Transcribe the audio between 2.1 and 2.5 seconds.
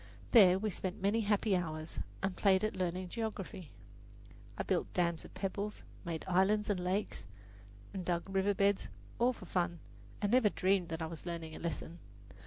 and